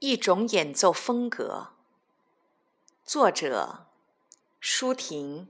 [0.00, 1.70] 一种演奏风格。
[3.04, 3.86] 作者：
[4.60, 5.48] 舒婷。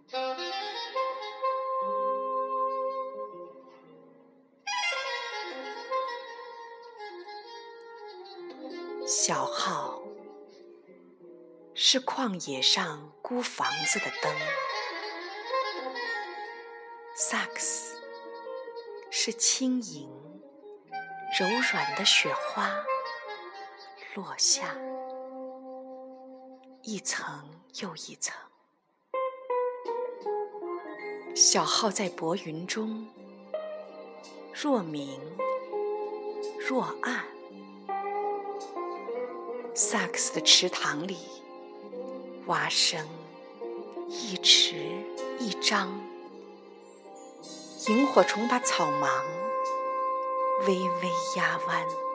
[9.07, 10.03] 小号
[11.75, 14.35] 是旷野上孤房子的灯，
[17.15, 18.01] 萨克斯
[19.11, 20.09] 是轻盈
[21.39, 22.83] 柔软的雪花
[24.19, 24.75] 落下，
[26.83, 27.49] 一层
[27.81, 28.35] 又一层。
[31.37, 33.07] 小号在薄云中，
[34.53, 35.21] 若明
[36.59, 37.27] 若暗。
[39.73, 41.17] 萨克斯的池塘里，
[42.47, 43.07] 蛙声
[44.09, 44.75] 一池
[45.39, 45.97] 一张，
[47.87, 49.25] 萤火虫把草芒
[50.67, 52.08] 微微压弯。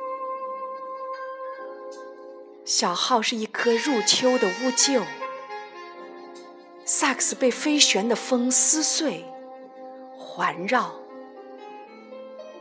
[2.66, 5.04] 小号是一棵入秋的乌桕，
[6.86, 9.26] 萨克斯被飞旋的风撕碎、
[10.18, 10.94] 环绕，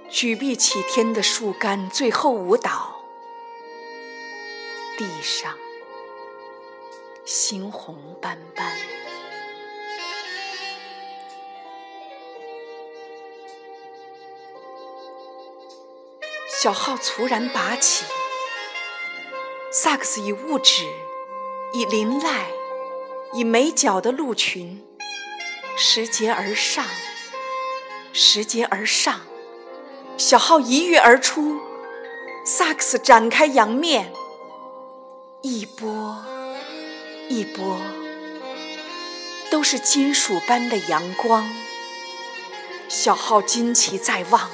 [0.09, 3.05] 举臂起天的树干最后舞蹈。
[4.99, 5.57] 地上
[7.25, 8.77] 猩红斑斑，
[16.61, 18.05] 小号猝然拔起，
[19.75, 20.85] 萨克斯以物质、
[21.73, 22.49] 以鳞赖、
[23.33, 24.85] 以美角的鹿群
[25.79, 26.85] 拾节而上，
[28.13, 29.23] 拾节而上，
[30.19, 31.59] 小号一跃而出，
[32.45, 34.13] 萨克斯展开仰面。
[35.41, 36.23] 一波
[37.31, 37.81] 一波，
[39.51, 41.51] 都是金属般的阳光。
[42.91, 44.51] 小号旌旗在望，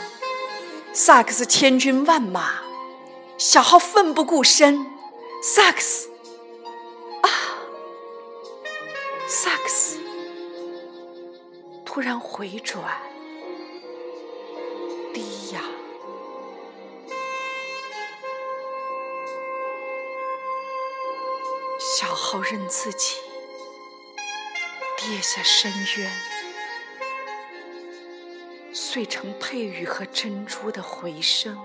[0.92, 2.60] 萨克斯千军万马，
[3.36, 4.86] 小号奋不顾身。
[5.40, 6.10] 萨克斯
[7.22, 7.28] 啊，
[9.26, 10.00] 萨克斯
[11.84, 13.00] 突然回转，
[15.14, 15.62] 低呀。
[21.78, 23.16] 小号认自己。
[25.00, 26.12] 跌下深渊，
[28.74, 31.56] 碎成佩玉和珍珠的回声。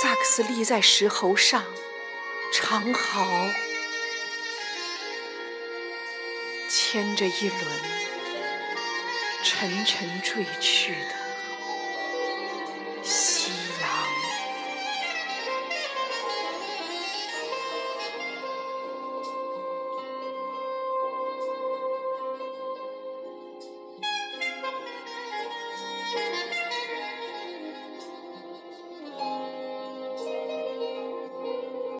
[0.00, 1.62] 萨克斯立在石猴上，
[2.54, 3.50] 长嚎，
[6.70, 7.60] 牵着一轮
[9.44, 11.19] 沉沉坠去的。